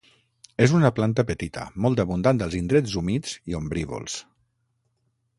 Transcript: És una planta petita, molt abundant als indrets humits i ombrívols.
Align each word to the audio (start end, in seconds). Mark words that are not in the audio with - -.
És 0.65 0.71
una 0.75 0.89
planta 0.99 1.25
petita, 1.31 1.65
molt 1.85 2.01
abundant 2.03 2.41
als 2.45 2.57
indrets 2.59 2.95
humits 3.01 3.35
i 3.53 3.57
ombrívols. 3.61 4.17